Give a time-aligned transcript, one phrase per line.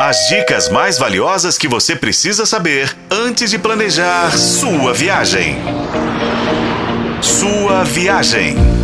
[0.00, 5.56] As dicas mais valiosas que você precisa saber antes de planejar sua viagem.
[7.20, 8.77] Sua viagem.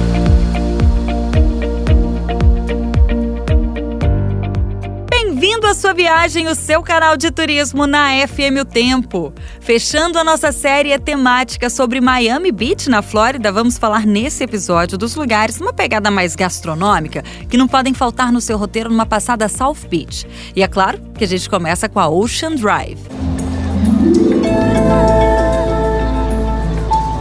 [5.85, 9.35] Sua viagem, o seu canal de turismo na FM O Tempo.
[9.61, 15.15] Fechando a nossa série temática sobre Miami Beach, na Flórida, vamos falar nesse episódio dos
[15.15, 19.87] lugares, uma pegada mais gastronômica, que não podem faltar no seu roteiro numa passada South
[19.91, 20.27] Beach.
[20.57, 22.99] E é claro que a gente começa com a Ocean Drive.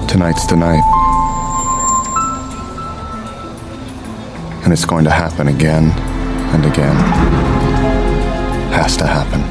[0.08, 0.84] Tonight's the night.
[4.66, 5.92] And it's going to happen again
[6.54, 7.63] and again.
[8.74, 9.43] Has to happen.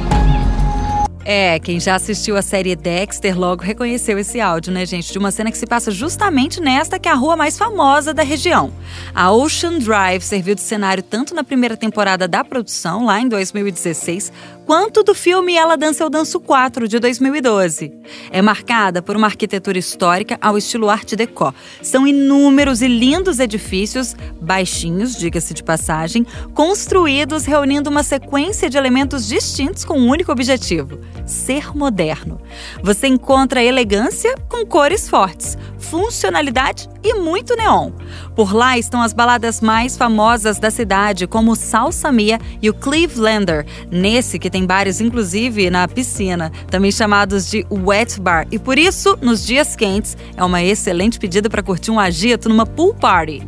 [1.25, 5.11] É, quem já assistiu a série Dexter logo reconheceu esse áudio, né, gente?
[5.11, 8.23] De uma cena que se passa justamente nesta que é a rua mais famosa da
[8.23, 8.73] região.
[9.15, 14.33] A Ocean Drive serviu de cenário tanto na primeira temporada da produção, lá em 2016,
[14.65, 17.93] quanto do filme Ela Dança Eu Danço 4, de 2012.
[18.29, 21.55] É marcada por uma arquitetura histórica ao estilo Art Deco.
[21.81, 29.25] São inúmeros e lindos edifícios, baixinhos, diga-se de passagem, construídos reunindo uma sequência de elementos
[29.25, 32.39] distintos com um único objetivo ser moderno.
[32.81, 37.91] Você encontra elegância com cores fortes, funcionalidade e muito neon.
[38.35, 42.73] Por lá estão as baladas mais famosas da cidade, como o Salsa Mia e o
[42.73, 48.47] Clevelander, nesse que tem bares inclusive na piscina, também chamados de wet bar.
[48.51, 52.65] E por isso, nos dias quentes, é uma excelente pedida para curtir um agito numa
[52.65, 53.41] pool party.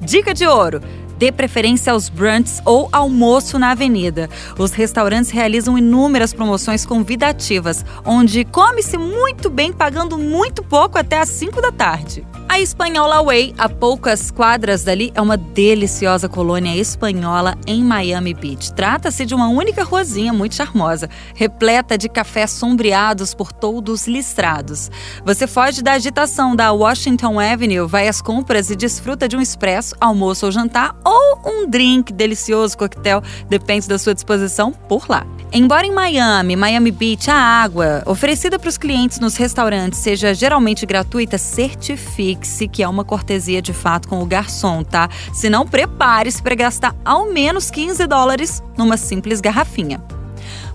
[0.00, 0.80] Dica de ouro:
[1.22, 4.28] Dê preferência aos brunches ou almoço na avenida.
[4.58, 11.28] Os restaurantes realizam inúmeras promoções convidativas, onde come-se muito bem pagando muito pouco até às
[11.28, 12.26] 5 da tarde.
[12.48, 18.74] A Espanhola Way, a poucas quadras dali, é uma deliciosa colônia espanhola em Miami Beach.
[18.74, 24.90] Trata-se de uma única ruazinha muito charmosa, repleta de cafés sombreados por todos listrados.
[25.24, 29.94] Você foge da agitação da Washington Avenue, vai às compras e desfruta de um expresso,
[29.98, 31.11] almoço ou jantar ou
[31.44, 35.26] um drink delicioso, coquetel, depende da sua disposição por lá.
[35.52, 40.86] Embora em Miami, Miami Beach, a água oferecida para os clientes nos restaurantes seja geralmente
[40.86, 45.10] gratuita, certifique-se que é uma cortesia de fato com o garçom, tá?
[45.32, 50.02] Se não, prepare-se para gastar ao menos 15 dólares numa simples garrafinha.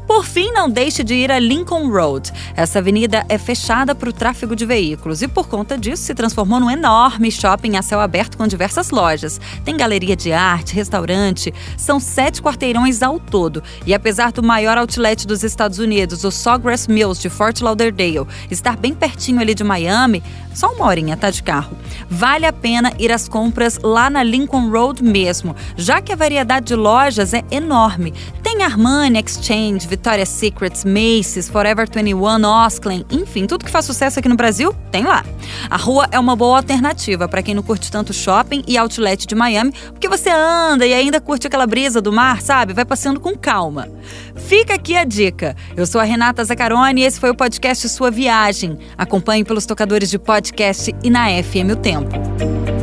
[0.07, 2.31] Por fim, não deixe de ir a Lincoln Road.
[2.55, 6.61] Essa avenida é fechada para o tráfego de veículos e, por conta disso, se transformou
[6.61, 9.39] num enorme shopping a céu aberto com diversas lojas.
[9.65, 13.61] Tem galeria de arte, restaurante, são sete quarteirões ao todo.
[13.85, 18.77] E apesar do maior outlet dos Estados Unidos, o Sawgrass Mills de Fort Lauderdale, estar
[18.77, 21.77] bem pertinho ali de Miami, só uma horinha, tá de carro.
[22.09, 26.67] Vale a pena ir às compras lá na Lincoln Road mesmo, já que a variedade
[26.67, 28.13] de lojas é enorme.
[28.47, 34.29] Tem Armani, Exchange, Victoria's Secret, Macy's, Forever 21, Osklen, enfim, tudo que faz sucesso aqui
[34.29, 35.25] no Brasil, tem lá.
[35.69, 39.35] A rua é uma boa alternativa para quem não curte tanto shopping e outlet de
[39.35, 42.71] Miami, porque você anda e ainda curte aquela brisa do mar, sabe?
[42.71, 43.89] Vai passeando com calma.
[44.37, 45.53] Fica aqui a dica.
[45.75, 48.79] Eu sou a Renata Zacaroni e esse foi o podcast Sua Viagem.
[48.97, 52.76] Acompanhe pelos tocadores de podcast e na FM O Tempo.